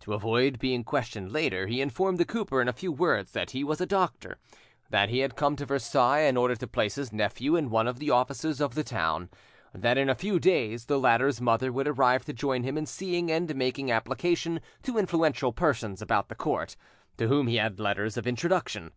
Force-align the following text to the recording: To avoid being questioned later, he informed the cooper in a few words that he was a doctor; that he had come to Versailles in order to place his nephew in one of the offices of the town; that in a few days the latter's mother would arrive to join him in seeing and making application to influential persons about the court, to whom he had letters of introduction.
To 0.00 0.12
avoid 0.12 0.58
being 0.58 0.84
questioned 0.84 1.32
later, 1.32 1.66
he 1.66 1.80
informed 1.80 2.18
the 2.18 2.26
cooper 2.26 2.60
in 2.60 2.68
a 2.68 2.74
few 2.74 2.92
words 2.92 3.32
that 3.32 3.52
he 3.52 3.64
was 3.64 3.80
a 3.80 3.86
doctor; 3.86 4.36
that 4.90 5.08
he 5.08 5.20
had 5.20 5.34
come 5.34 5.56
to 5.56 5.64
Versailles 5.64 6.24
in 6.28 6.36
order 6.36 6.54
to 6.56 6.66
place 6.66 6.96
his 6.96 7.10
nephew 7.10 7.56
in 7.56 7.70
one 7.70 7.88
of 7.88 7.98
the 7.98 8.10
offices 8.10 8.60
of 8.60 8.74
the 8.74 8.84
town; 8.84 9.30
that 9.72 9.96
in 9.96 10.10
a 10.10 10.14
few 10.14 10.38
days 10.38 10.84
the 10.84 10.98
latter's 11.00 11.40
mother 11.40 11.72
would 11.72 11.88
arrive 11.88 12.26
to 12.26 12.34
join 12.34 12.64
him 12.64 12.76
in 12.76 12.84
seeing 12.84 13.30
and 13.32 13.56
making 13.56 13.90
application 13.90 14.60
to 14.82 14.98
influential 14.98 15.54
persons 15.54 16.02
about 16.02 16.28
the 16.28 16.34
court, 16.34 16.76
to 17.16 17.28
whom 17.28 17.46
he 17.46 17.56
had 17.56 17.80
letters 17.80 18.18
of 18.18 18.26
introduction. 18.26 18.92